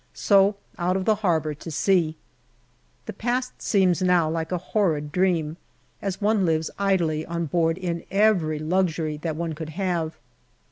So 0.15 0.55
out 0.79 0.97
of 0.97 1.05
the 1.05 1.13
harbour 1.17 1.53
to 1.53 1.69
sea. 1.69 2.15
The 3.05 3.13
past 3.13 3.61
seems 3.61 4.01
now 4.01 4.27
like 4.27 4.51
a 4.51 4.57
horrid 4.57 5.11
dream, 5.11 5.57
as 6.01 6.19
one 6.19 6.43
lives 6.43 6.71
idly 6.79 7.23
on 7.23 7.45
board 7.45 7.77
in 7.77 8.03
every 8.09 8.57
luxury 8.57 9.17
that 9.17 9.35
one 9.35 9.53
could 9.53 9.69
have. 9.77 10.17